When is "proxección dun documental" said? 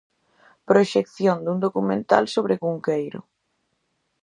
0.69-2.23